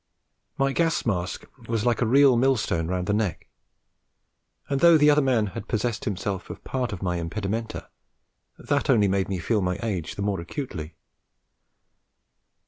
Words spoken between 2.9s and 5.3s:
the neck; and though the other